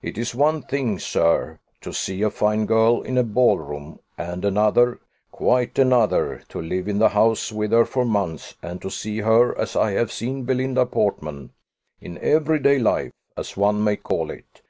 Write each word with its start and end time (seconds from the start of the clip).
It 0.00 0.16
is 0.16 0.34
one 0.34 0.62
thing, 0.62 0.98
sir, 0.98 1.58
to 1.82 1.92
see 1.92 2.22
a 2.22 2.30
fine 2.30 2.64
girl 2.64 3.02
in 3.02 3.18
a 3.18 3.22
ball 3.22 3.58
room, 3.58 3.98
and 4.16 4.42
another 4.42 5.00
quite 5.30 5.78
another 5.78 6.42
to 6.48 6.62
live 6.62 6.88
in 6.88 6.98
the 6.98 7.10
house 7.10 7.52
with 7.52 7.72
her 7.72 7.84
for 7.84 8.06
months, 8.06 8.54
and 8.62 8.80
to 8.80 8.90
see 8.90 9.18
her, 9.18 9.54
as 9.58 9.76
I 9.76 9.90
have 9.90 10.10
seen 10.10 10.44
Belinda 10.44 10.86
Portman, 10.86 11.50
in 12.00 12.16
every 12.22 12.58
day 12.58 12.78
life, 12.78 13.12
as 13.36 13.54
one 13.54 13.84
may 13.84 13.96
call 13.96 14.30
it. 14.30 14.62